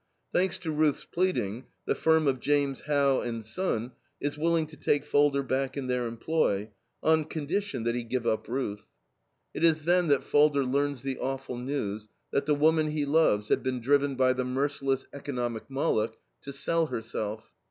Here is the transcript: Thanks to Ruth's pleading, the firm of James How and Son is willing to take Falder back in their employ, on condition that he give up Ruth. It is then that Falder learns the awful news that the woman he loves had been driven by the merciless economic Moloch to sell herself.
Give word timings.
Thanks 0.33 0.57
to 0.57 0.71
Ruth's 0.71 1.05
pleading, 1.05 1.65
the 1.85 1.93
firm 1.93 2.25
of 2.27 2.39
James 2.39 2.81
How 2.87 3.21
and 3.21 3.45
Son 3.45 3.91
is 4.19 4.35
willing 4.35 4.65
to 4.65 4.75
take 4.75 5.05
Falder 5.05 5.43
back 5.43 5.77
in 5.77 5.85
their 5.85 6.07
employ, 6.07 6.71
on 7.03 7.25
condition 7.25 7.83
that 7.83 7.93
he 7.93 8.01
give 8.01 8.25
up 8.25 8.47
Ruth. 8.47 8.87
It 9.53 9.63
is 9.63 9.85
then 9.85 10.07
that 10.07 10.23
Falder 10.23 10.63
learns 10.65 11.03
the 11.03 11.19
awful 11.19 11.55
news 11.59 12.09
that 12.31 12.47
the 12.47 12.55
woman 12.55 12.87
he 12.87 13.05
loves 13.05 13.49
had 13.49 13.61
been 13.61 13.79
driven 13.79 14.15
by 14.15 14.33
the 14.33 14.43
merciless 14.43 15.05
economic 15.13 15.69
Moloch 15.69 16.17
to 16.41 16.51
sell 16.51 16.87
herself. 16.87 17.51